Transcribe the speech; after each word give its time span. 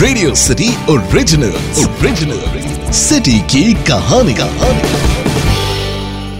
Radio 0.00 0.34
City 0.34 0.68
original 0.68 1.50
original 1.50 2.92
City 2.92 3.40
की 3.40 3.74
कहानी। 3.74 4.34
का 4.34 4.44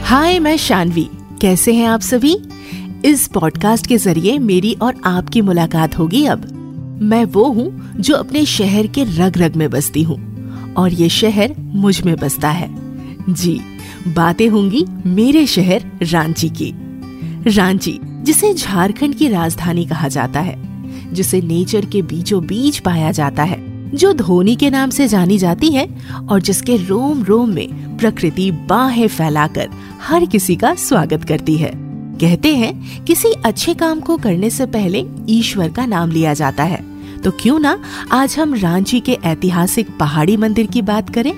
हाय 0.04 0.38
मैं 0.38 0.56
शानवी 0.56 1.10
कैसे 1.40 1.74
हैं 1.74 1.86
आप 1.86 2.00
सभी? 2.00 2.36
इस 3.04 3.28
पॉडकास्ट 3.28 3.86
के 3.86 3.96
ज़रिए 3.96 4.38
मेरी 4.38 4.76
और 4.82 4.94
आपकी 5.04 5.40
मुलाकात 5.40 5.98
होगी 5.98 6.24
अब। 6.24 6.44
मैं 7.02 7.24
वो 7.24 7.44
हूँ 7.44 7.94
जो 7.96 8.14
अपने 8.14 8.46
शहर 8.46 8.86
के 8.86 9.04
रग 9.04 9.38
रग 9.38 9.56
में 9.56 9.70
बसती 9.70 10.02
हूँ 10.02 10.46
और 10.74 10.92
ये 10.92 11.08
शहर 11.08 11.54
मुझमें 11.58 12.16
बसता 12.16 12.50
है। 12.50 12.70
जी, 13.28 13.60
बातें 14.08 14.48
होंगी 14.48 14.86
मेरे 15.06 15.46
शहर 15.46 15.82
रांची 16.02 16.48
की। 16.48 16.74
रांची, 17.46 18.00
जिसे 18.02 18.54
झारखंड 18.54 19.14
की 19.14 19.28
राजधानी 19.28 19.86
कहा 19.86 20.08
जाता 20.08 20.40
है। 20.40 20.69
जिसे 21.12 21.40
नेचर 21.40 21.84
के 21.84 22.02
बीचों 22.02 22.46
बीच 22.46 22.78
पाया 22.78 23.10
जाता 23.10 23.42
है, 23.42 23.70
जो 23.94 24.12
धोनी 24.12 24.56
के 24.56 24.70
नाम 24.70 24.90
से 24.90 25.08
जानी 25.08 25.38
जाती 25.38 25.70
है 25.70 25.88
और 26.28 26.40
जिसके 26.40 26.76
रोम 26.76 27.22
रोम 27.22 27.50
में 27.50 27.96
प्रकृति 27.96 28.50
बाहें 28.50 29.08
फैलाकर 29.08 29.68
हर 30.02 30.26
किसी 30.26 30.56
का 30.56 30.74
स्वागत 30.74 31.24
करती 31.24 31.56
है। 31.56 31.72
कहते 32.20 32.56
हैं, 32.56 33.04
किसी 33.04 33.28
अच्छे 33.28 33.74
काम 33.74 34.00
को 34.00 34.16
करने 34.16 34.50
से 34.50 34.66
पहले 34.66 35.04
ईश्वर 35.28 35.68
का 35.68 35.86
नाम 35.86 36.10
लिया 36.10 36.34
जाता 36.34 36.64
है। 36.64 36.84
तो 37.24 37.30
क्यों 37.30 37.58
ना 37.58 37.82
आज 38.12 38.36
हम 38.38 38.54
रांची 38.54 39.00
के 39.00 39.12
ऐतिहासिक 39.12 39.98
पहाड़ी 39.98 40.36
मंदिर 40.36 40.66
की 40.66 40.82
बात 40.82 41.14
करें? 41.14 41.32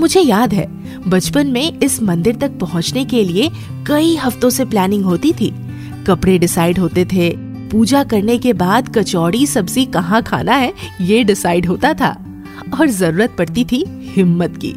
मुझे 0.00 0.20
याद 0.20 0.54
है, 0.54 0.66
बचपन 1.08 1.46
में 1.46 1.78
इस 1.78 2.02
मंदिर 2.02 2.36
तक 2.36 2.58
पहुँचने 2.58 3.04
के 3.04 3.24
लिए 3.24 3.50
कई 3.86 4.16
हफ्तों 4.16 4.50
से 4.50 4.64
प्लानिंग 4.64 5.04
होती 5.04 5.32
थी। 5.32 5.54
कपड़े 6.06 6.38
डिसाइड 6.38 6.78
होते 6.78 7.04
थे 7.04 7.53
पूजा 7.72 8.04
करने 8.04 8.38
के 8.38 8.52
बाद 8.52 8.98
कचौड़ी 8.98 9.46
सब्ज़ी 9.46 9.84
कहाँ 9.84 10.22
खाना 10.22 10.52
है, 10.52 10.72
ये 11.00 11.24
डिसाइड 11.24 11.66
होता 11.66 11.94
था। 11.94 12.20
और 12.80 12.88
ज़रूरत 12.88 13.34
पड़ती 13.38 13.64
थी 13.64 13.84
हिम्मत 13.88 14.56
की। 14.56 14.74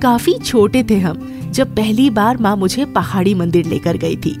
काफ़ी 0.00 0.34
छोटे 0.44 0.82
थे 0.90 0.98
हम, 0.98 1.48
जब 1.50 1.74
पहली 1.74 2.10
बार 2.10 2.36
माँ 2.36 2.56
मुझे 2.56 2.84
पहाड़ी 2.84 3.34
मंदिर 3.34 3.66
लेकर 3.66 3.96
गई 3.96 4.16
थी। 4.16 4.38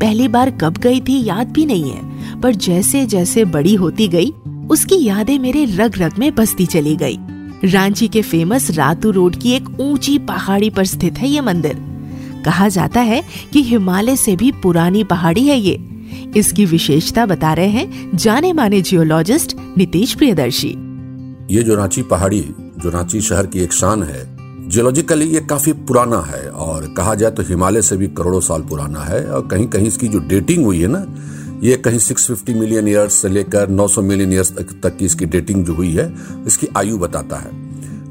पहली 0.00 0.28
बार 0.28 0.50
कब 0.50 0.76
गई 0.76 1.00
थी 1.00 1.24
याद 1.24 1.48
भी 1.48 1.66
नहीं 1.66 1.90
है, 1.90 2.00
पर 2.40 2.54
जैसे 2.54 3.06
जैसे 3.06 3.44
बड़ी 3.44 3.74
होती 3.74 4.08
गई, 4.08 4.32
उसकी 4.70 5.04
यादें 5.04 5.38
मेरे 5.38 5.64
रग 5.64 5.92
रग 5.98 6.12
में 6.18 6.34
बसती 6.34 6.66
चली 6.66 6.96
गई। 6.96 7.18
रांची 7.64 8.08
के 8.08 8.22
फ़ेमस 8.22 8.70
रातू 8.70 9.10
रोड 9.10 9.36
की 9.36 9.52
एक 9.52 9.80
ऊँची 9.80 10.18
पहाड़ी 10.18 10.70
पर 10.70 10.84
स्थित 10.84 11.18
है 11.18 11.28
ये 11.28 11.40
मंदिर। 11.40 11.82
कहा 12.44 12.68
जाता 12.68 13.00
है 13.00 13.22
कि 13.52 13.62
हिमालय 13.62 14.16
से 14.16 14.36
भी 14.36 14.52
पुरानी 14.52 15.04
पहाड़ी 15.04 15.46
है 15.46 15.58
ये। 15.58 15.97
इसकी 16.36 16.64
विशेषता 16.64 17.26
बता 17.26 17.52
रहे 17.52 17.68
हैं 17.68 18.16
जाने 18.16 18.52
माने 18.52 18.80
जियोलॉजिस्ट 18.80 19.56
नितेश 19.78 20.14
प्रियदर्शी। 20.14 20.74
ये 21.50 21.62
जो 21.62 21.74
रांची 21.74 22.02
पहाड़ी, 22.02 22.40
जो 22.78 22.90
रांची 22.90 23.20
शहर 23.20 23.46
की 23.46 23.60
एक 23.60 23.72
शान 23.72 24.02
है, 24.02 24.26
जियोलॉजिकली 24.68 25.26
ये 25.26 25.40
काफ़ी 25.40 25.72
पुराना 25.72 26.20
है 26.20 26.48
और 26.50 26.94
कहा 26.96 27.14
जाए 27.14 27.30
तो 27.30 27.42
हिमालय 27.42 27.82
से 27.82 27.96
भी 27.96 28.08
करोड़ों 28.08 28.40
साल 28.40 28.62
पुराना 28.62 29.00
है 29.00 29.24
और 29.24 29.46
कहीं 29.46 29.66
कहीं 29.66 29.86
इसकी 29.86 30.08
जो 30.08 30.18
डेटिंग 30.18 30.64
हुई 30.64 30.80
है 30.80 30.88
ना, 30.88 31.06
ये 31.62 31.76
कहीं 31.76 31.98
650 31.98 32.54
मिलियन 32.54 32.88
ईयर्स 32.88 33.12
से 33.12 33.28
लेकर 33.28 33.68
900 33.68 34.02
मिलियन 34.02 34.32
ईयर्स 34.32 34.52
तक 34.52 34.96
की 34.96 35.04
इसकी 35.04 35.26
डेटिंग 35.26 35.64
जो 35.64 35.74
हुई 35.74 35.92
है, 35.92 36.14
इसकी 36.46 36.68
आयु 36.76 36.98
बताता 36.98 37.36
है। 37.36 37.50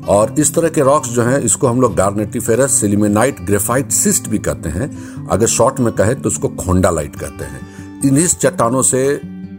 और 0.07 0.35
इस 0.39 0.53
तरह 0.53 0.69
के 0.69 0.81
रॉक्स 0.81 1.09
जो 1.09 1.21
हैं, 1.21 1.39
इसको 1.39 1.67
हम 1.67 1.81
लोग 1.81 1.95
गार्नेटिफेरस 1.95 2.71
सिलिमेनाइट 2.71 3.41
ग्रेफाइट 3.41 3.91
सिस्ट 3.91 4.27
भी 4.27 4.37
कहते 4.37 4.69
हैं। 4.69 4.89
अगर 5.27 5.47
शॉर्ट 5.47 5.79
में 5.79 5.93
कहे 5.93 6.15
तो 6.15 6.29
उसको 6.29 6.47
खोंडा 6.47 6.89
लाइट 6.89 7.15
कहते 7.15 7.45
हैं। 7.45 7.76
इन 8.05 8.25
चट्टानों 8.27 8.81
से 8.81 9.03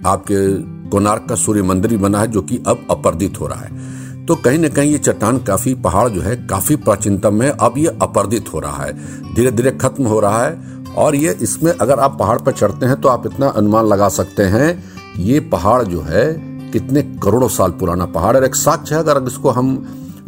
आपके 0.06 0.88
कोनार्क 0.90 1.26
का 1.28 1.34
सूर्य 1.34 1.62
मंदिर 1.62 1.90
भी 1.90 1.96
बना 1.96 2.20
है, 2.20 2.26
जो 2.26 2.42
कि 2.42 2.62
अब 2.66 2.86
अपर्दित 2.90 3.40
हो 3.40 3.46
रहा 3.46 3.60
है। 3.60 4.26
तो 4.26 4.34
कहीं 4.36 4.58
ना 4.58 4.68
कहीं 4.68 4.90
ये 4.92 4.98
चट्टान 4.98 5.38
काफ़ी 5.38 5.74
पहाड़ 5.74 6.08
जो 6.08 6.20
है, 6.20 6.36
काफ़ी 6.46 6.76
प्राचीनतम 6.76 7.42
है, 7.42 7.50
अब 7.50 7.74
ये 7.78 7.96
अपर्दित 8.02 8.52
हो 8.54 8.60
रहा 8.60 8.84
है। 8.84 9.34
धीरे 9.34 9.50
धीरे 9.50 9.70
खत्म 9.72 10.04
हो 10.04 10.20
रहा 10.20 10.44
है, 10.44 10.84
और 10.96 11.14
ये 11.14 11.36
इसमें 11.42 11.72
अगर 11.72 11.98
आप 11.98 12.16
पहाड़ 12.18 12.38
पर 12.38 12.52
चढ़ते 12.52 12.86
हैं 12.86 13.00
तो 13.00 13.08
आप 13.08 13.26
इतना 13.26 13.48
अनुमान 13.48 13.86
लगा 13.86 14.08
सकते 14.10 14.42
हैं, 14.44 14.84
ये 15.18 15.40
पहाड़ 15.50 15.82
जो 15.82 16.00
है, 16.00 16.26
कितने 16.72 17.02
करोड़ों 17.22 17.48
साल 17.48 17.70
पुराना 17.70 18.06
पहाड़ 18.06 18.36
और 18.36 18.44
एक 18.44 18.54
साक्ष्य 18.54 18.94
है, 18.94 19.00
अगर 19.00 19.24
इसको 19.26 19.50
हम 19.50 19.76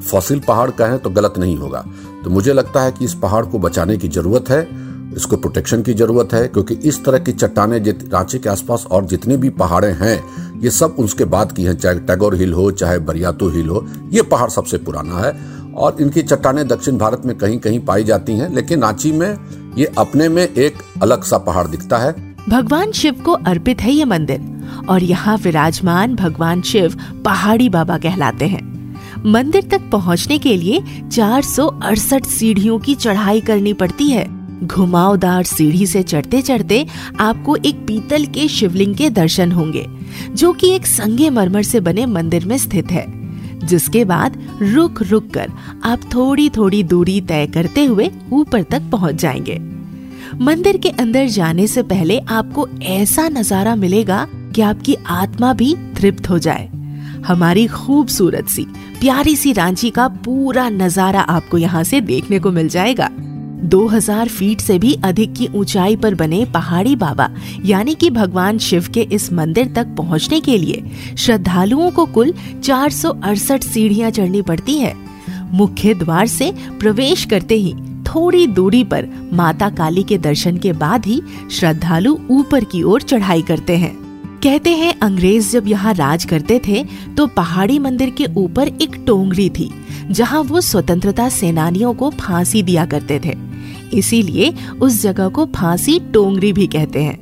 फॉसिल 0.02 0.40
पहाड़ 0.40 0.70
कहें 0.70 0.98
तो 0.98 1.10
गलत 1.10 1.34
नहीं 1.38 1.56
होगा। 1.56 1.84
तो 2.24 2.30
मुझे 2.30 2.52
लगता 2.52 2.82
है 2.82 2.92
कि 2.92 3.04
इस 3.04 3.14
पहाड़ 3.14 3.44
को 3.46 3.58
बचाने 3.58 3.96
की 3.96 4.08
ज़रूरत 4.08 4.50
है 4.50 4.62
इसको 5.16 5.36
प्रोटेक्शन 5.36 5.82
की 5.82 5.94
ज़रूरत 5.94 6.32
है, 6.32 6.46
क्योंकि 6.48 6.74
इस 6.74 7.04
तरह 7.04 7.18
की 7.18 7.32
चट्टाने 7.32 7.78
रांची 7.78 8.38
के 8.38 8.48
आसपास 8.48 8.86
और 8.90 9.04
जितने 9.04 9.36
भी 9.36 9.48
पहाड़े 9.50 9.90
हैं, 9.90 10.60
ये 10.60 10.70
सब 10.70 10.96
उसके 10.98 11.24
बाद 11.24 11.52
की 11.52 11.64
हैं, 11.64 11.74
चाहे 11.74 11.98
टैगोर 12.00 12.34
हिल 12.34 12.52
हो, 12.52 12.70
चाहे 12.70 12.98
बरियातो 12.98 13.48
हिल 13.48 13.68
हो, 13.68 13.86
ये 14.12 14.22
पहाड़ 14.22 14.48
सबसे 14.50 14.78
पुराना 14.78 15.18
है। 15.18 15.32
और 15.74 15.96
इनकी 16.00 16.22
चट्टाने 16.22 16.64
दक्षिण 16.64 16.96
भारत 16.98 17.22
में 17.26 17.36
कहीं 17.38 17.58
कहीं 17.58 17.80
पाई 17.80 18.04
जाती 18.04 18.32
हैं, 18.32 18.48
लेकिन 18.54 18.82
रांची 18.82 19.12
में 19.12 19.36
ये 19.78 19.92
अपने 19.98 20.28
में 20.28 20.42
एक 20.42 20.78
अलग 21.02 21.22
सा 21.22 21.38
पहाड़ 21.38 21.66
दिखता 21.66 21.98
है। 21.98 22.12
भगवान 22.48 22.92
शिव 22.92 23.22
को 23.24 23.32
अर्पित 23.32 23.80
है 23.80 23.92
ये 23.92 24.04
मंदिर, 24.04 24.40
और 24.88 25.02
यहाँ 25.02 25.36
विराजमान 25.36 26.14
भगवान 26.14 26.62
शिव 26.62 26.96
पहाड़ी 27.24 27.68
बाबा 27.68 27.98
कहलाते 27.98 28.46
हैं। 28.46 28.68
मंदिर 29.26 29.68
तक 29.70 29.88
पहुँचने 29.92 30.38
के 30.38 30.56
लिए 30.56 30.82
चार 31.08 31.42
सौ 31.42 31.66
अड़सठ 31.66 32.26
सीढ़ियों 32.26 32.78
की 32.78 32.94
चढ़ाई 32.94 33.40
करनी 33.40 33.72
पड़ती 33.72 34.08
है। 34.08 34.39
घुमावदार 34.62 35.44
सीढ़ी 35.44 35.86
से 35.86 36.02
चढ़ते 36.02 36.42
चढ़ते 36.42 36.86
आपको 37.20 37.56
एक 37.56 37.86
पीतल 37.86 38.24
के 38.26 38.46
शिवलिंग 38.48 38.94
के 38.94 39.10
दर्शन 39.10 39.52
होंगे, 39.52 39.86
जो 40.30 40.52
कि 40.52 40.70
एक 40.70 40.86
संगे 40.86 41.30
मरमर 41.30 41.62
से 41.62 41.80
बने 41.80 42.06
मंदिर 42.06 42.44
में 42.44 42.56
स्थित 42.58 42.90
है, 42.92 43.06
जिसके 43.66 44.04
बाद 44.04 44.36
रुक 44.62 45.02
रुक 45.02 45.30
कर 45.30 45.52
आप 45.84 46.00
थोड़ी 46.14 46.48
थोड़ी 46.50 46.82
दूरी 46.82 47.20
तय 47.20 47.46
करते 47.46 47.84
हुए 47.84 48.10
ऊपर 48.32 48.62
तक 48.62 48.90
पहुँच 48.92 49.14
जाएँगे। 49.14 49.58
मंदिर 50.40 50.76
के 50.76 50.88
अंदर 50.88 51.26
जाने 51.26 51.66
से 51.66 51.82
पहले 51.82 52.18
आपको 52.18 52.68
ऐसा 52.82 53.28
नज़ारा 53.28 53.74
मिलेगा 53.76 54.26
कि 54.54 54.62
आपकी 54.62 54.96
आत्मा 55.06 55.52
भी 55.52 55.74
तृप्त 55.96 56.28
हो 56.30 56.38
जाए। 56.38 56.68
हमारी 57.26 57.66
खूबसूरत 57.66 58.48
सी, 58.48 58.62
प्यारी 59.00 59.34
सी 59.36 59.52
रांची 59.52 59.90
का 59.90 60.06
पूरा 60.24 60.68
नज़ारा 60.68 61.20
आपको 61.20 61.58
यहाँ 61.58 61.82
से 61.84 62.00
देखने 62.00 62.38
को 62.38 62.50
मिल 62.50 62.68
जाएगा। 62.68 63.10
2000 63.64 64.28
फीट 64.28 64.60
से 64.60 64.78
भी 64.78 64.94
अधिक 65.04 65.32
की 65.32 65.48
ऊंचाई 65.48 65.96
पर 65.96 66.14
बने 66.14 66.44
पहाड़ी 66.44 66.94
बाबा, 66.96 67.28
यानी 67.64 67.94
कि 67.94 68.10
भगवान 68.10 68.58
शिव 68.58 68.86
के 68.94 69.02
इस 69.12 69.32
मंदिर 69.32 69.72
तक 69.76 69.94
पहुँचने 69.98 70.40
के 70.40 70.56
लिए 70.58 71.14
श्रद्धालुओं 71.16 71.90
को 71.90 72.06
कुल 72.06 72.32
चार 72.62 72.90
सीढ़ियाँ 72.90 74.10
चढ़नी 74.10 74.42
पड़ती 74.42 74.78
है। 74.78 74.94
मुख्य 75.52 75.94
द्वार 75.94 76.26
से 76.26 76.52
प्रवेश 76.80 77.24
करते 77.24 77.54
ही 77.54 77.74
थोड़ी 78.06 78.46
दूरी 78.46 78.82
पर 78.84 79.08
माता 79.32 79.68
काली 79.70 80.02
के 80.02 80.18
दर्शन 80.18 80.56
के 80.56 80.72
बाद 80.72 81.06
ही 81.06 81.20
श्रद्धालु 81.50 82.16
ऊपर 82.30 82.64
की 82.64 82.82
ओर 82.82 83.02
चढ़ाई 83.02 83.42
करते 83.42 83.76
हैं। 83.76 83.94
कहते 84.42 84.70
हैं, 84.70 84.94
अंग्रेज़ 85.00 85.50
जब 85.52 85.66
यहाँ 85.68 85.92
राज 85.94 86.24
करते 86.24 86.60
थे 86.66 86.82
तो 87.16 87.26
पहाड़ी 87.26 87.78
मंदिर 87.78 88.10
के 88.10 88.26
ऊपर 88.36 88.68
एक 88.68 88.96
टोंगरी 89.06 89.48
थी, 89.50 89.70
जहाँ 90.10 90.42
वो 90.42 90.60
स्वतंत्रता 90.60 91.28
सेनानियों 91.28 91.92
को 91.94 92.10
फांसी 92.10 92.62
दिया 92.62 92.86
करते 92.86 93.20
थे। 93.24 93.34
इसीलिए 93.94 94.54
उस 94.80 95.02
जगह 95.02 95.28
को 95.28 95.46
फांसी 95.46 95.98
टोंगरी 96.12 96.52
भी 96.52 96.66
कहते 96.66 97.02
हैं। 97.02 97.18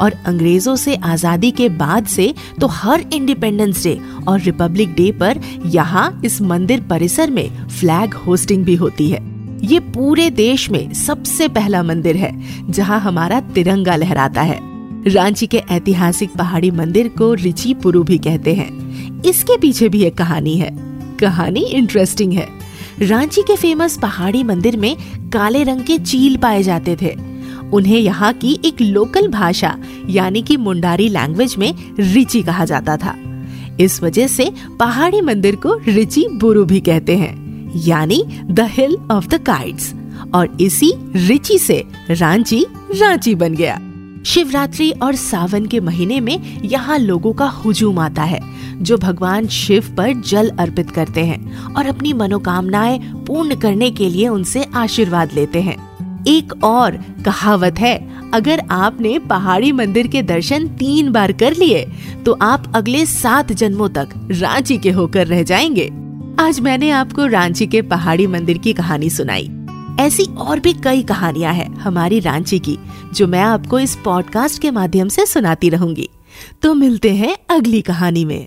और 0.00 0.12
अंग्रेज़ों 0.26 0.76
से 0.76 0.94
आज़ादी 0.94 1.50
के 1.50 1.68
बाद 1.68 2.06
से 2.06 2.34
तो 2.60 2.66
हर 2.66 3.04
इंडिपेंडेंस 3.12 3.82
डे 3.84 3.98
और 4.28 4.40
रिपब्लिक 4.40 4.94
डे 4.94 5.10
पर 5.12 5.40
यहाँ 5.66 6.20
इस 6.24 6.40
मंदिर 6.42 6.80
परिसर 6.80 7.30
में 7.30 7.66
फ्लैग 7.68 8.14
होस्टिंग 8.14 8.64
भी 8.64 8.74
होती 8.74 9.08
है। 9.10 9.20
ये 9.64 9.80
पूरे 9.80 10.28
देश 10.30 10.70
में 10.70 10.92
सबसे 10.94 11.48
पहला 11.48 11.82
मंदिर 11.82 12.16
है, 12.16 12.32
जहाँ 12.70 13.00
हमारा 13.00 13.40
तिरंगा 13.40 13.96
लहराता 13.96 14.42
है। 14.42 14.58
रांची 15.08 15.46
के 15.46 15.62
ऐतिहासिक 15.70 16.36
पहाड़ी 16.36 16.70
मंदिर 16.70 17.08
को 17.08 17.32
रिची 17.34 17.74
पुरु 17.74 18.02
भी 18.02 18.18
कहते 18.18 18.54
हैं। 18.54 19.22
इसके 19.22 19.56
पीछे 19.56 19.88
भी 19.88 20.02
एक 20.02 20.16
कहानी 20.16 20.56
है। 20.56 20.70
कहानी 21.20 21.60
इंटरेस्टिंग 21.60 22.32
है। 22.32 22.57
रांची 23.02 23.42
के 23.42 23.56
फ़ेमस 23.56 23.96
पहाड़ी 23.98 24.42
मंदिर 24.44 24.76
में 24.76 24.96
काले 25.32 25.62
रंग 25.64 25.80
के 25.80 25.98
चील 25.98 26.36
पाए 26.36 26.62
जाते 26.62 26.96
थे। 27.02 27.14
उन्हें 27.72 27.98
यहाँ 27.98 28.32
की 28.32 28.58
एक 28.64 28.80
लोकल 28.80 29.28
भाषा, 29.28 29.74
यानी 30.08 30.42
कि 30.42 30.56
मुंडारी 30.56 31.08
लैंग्वेज 31.08 31.54
में 31.56 31.72
रिची 32.00 32.42
कहा 32.42 32.64
जाता 32.64 32.96
था। 32.96 33.14
इस 33.80 34.02
वजह 34.02 34.26
से 34.26 34.50
पहाड़ी 34.80 35.20
मंदिर 35.20 35.56
को 35.56 35.74
रिची 35.88 36.26
बुरु 36.32 36.64
भी 36.64 36.80
कहते 36.80 37.16
हैं, 37.16 37.72
यानी 37.76 38.22
the 38.44 38.66
hill 38.70 38.96
of 39.10 39.28
the 39.28 39.42
kites 39.42 39.92
और 40.34 40.56
इसी 40.60 40.92
रिची 41.16 41.58
से 41.58 41.82
रांची 42.10 42.64
रांची 42.92 43.34
बन 43.34 43.54
गया। 43.54 43.80
शिवरात्रि 44.26 44.90
और 44.92 45.14
सावन 45.14 45.66
के 45.66 45.80
महीने 45.80 46.20
में 46.20 46.62
यहाँ 46.64 46.98
लोगों 46.98 47.32
का 47.32 47.46
हुजूम 47.46 47.98
आता 47.98 48.22
है 48.22 48.40
जो 48.80 48.96
भगवान 48.98 49.46
शिव 49.46 49.94
पर 49.96 50.12
जल 50.20 50.48
अर्पित 50.58 50.90
करते 50.90 51.24
हैं 51.24 51.74
और 51.74 51.86
अपनी 51.86 52.12
मनोकामनाएँ 52.12 52.98
पूर्ण 53.26 53.56
करने 53.56 53.90
के 53.90 54.08
लिए 54.08 54.28
उनसे 54.28 54.64
आशीर्वाद 54.74 55.32
लेते 55.32 55.60
हैं। 55.60 55.76
एक 56.28 56.64
और 56.64 56.96
कहावत 57.24 57.78
है, 57.78 57.96
अगर 58.34 58.62
आपने 58.70 59.18
पहाड़ी 59.18 59.72
मंदिर 59.72 60.06
के 60.06 60.22
दर्शन 60.22 60.66
तीन 60.68 61.10
बार 61.12 61.32
कर 61.32 61.54
लिए 61.54 61.84
तो 62.26 62.32
आप 62.42 62.72
अगले 62.74 63.04
सात 63.06 63.52
जन्मों 63.52 63.88
तक 63.88 64.08
रांची 64.32 64.78
के 64.78 64.90
होकर 64.90 65.26
रह 65.26 65.42
जाएँगे। 65.42 65.90
आज 66.40 66.60
मैंने 66.60 66.90
आपको 66.90 67.26
रांची 67.26 67.66
के 67.66 67.82
पहाड़ी 67.82 68.26
मंदिर 68.26 68.58
की 68.58 68.72
कहानी 68.72 69.10
सुनाई। 69.10 69.50
ऐसी 70.00 70.24
और 70.38 70.60
भी 70.60 70.72
कई 70.74 71.02
कहानियाँ 71.02 71.52
हैं 71.54 71.74
हमारी 71.76 72.20
रांची 72.20 72.58
की, 72.58 72.78
जो 73.14 73.26
मैं 73.26 73.42
आपको 73.42 73.78
इस 73.78 73.96
पॉडकास्ट 73.96 74.62
के 74.62 74.70
माध्यम 74.70 75.08
से 75.08 75.26
सुनाती 75.26 75.68
रहूँगी। 75.68 76.08
तो 76.62 76.74
मिलते 76.74 77.14
हैं 77.14 77.36
अगली 77.50 77.80
कहानी 77.82 78.24
में। 78.24 78.46